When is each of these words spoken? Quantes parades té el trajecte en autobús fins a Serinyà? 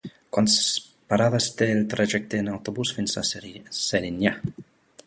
Quantes 0.35 0.55
parades 1.13 1.49
té 1.59 1.67
el 1.75 1.83
trajecte 1.93 2.41
en 2.45 2.51
autobús 2.55 2.95
fins 2.97 3.15
a 3.15 3.25
Serinyà? 3.35 4.35